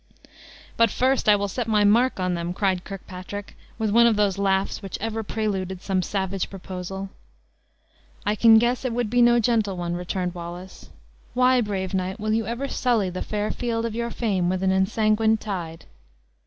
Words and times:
"But 0.77 0.89
first 0.89 1.29
I 1.29 1.35
will 1.35 1.47
set 1.47 1.67
my 1.67 1.83
mark 1.83 2.19
on 2.19 2.33
them!" 2.33 2.53
cried 2.55 2.83
Kirkpatrick, 2.83 3.55
with 3.77 3.91
one 3.91 4.07
of 4.07 4.15
those 4.15 4.39
laughs 4.39 4.81
which 4.81 4.97
ever 4.99 5.21
preluded 5.21 5.83
some 5.83 6.01
savage 6.01 6.49
proposal. 6.49 7.11
"I 8.25 8.33
can 8.33 8.57
guess 8.57 8.83
it 8.83 8.93
would 8.93 9.11
be 9.11 9.21
no 9.21 9.39
gentle 9.39 9.77
one," 9.77 9.93
returned 9.93 10.33
Wallace. 10.33 10.89
"Why, 11.35 11.61
brave 11.61 11.93
knight, 11.93 12.19
will 12.19 12.33
you 12.33 12.47
ever 12.47 12.67
sully 12.67 13.11
the 13.11 13.21
fair 13.21 13.51
field 13.51 13.85
of 13.85 13.93
your 13.93 14.09
fame 14.09 14.49
with 14.49 14.63
an 14.63 14.71
ensanguined 14.71 15.39
tide?" 15.39 15.85